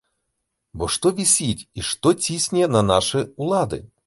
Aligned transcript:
Бо 0.79 0.85
што 0.95 1.11
вісіць 1.19 1.67
і 1.77 1.85
што 1.91 2.15
цісне 2.29 2.65
на 2.79 2.83
нашы 2.91 3.23
ўлады? 3.47 3.83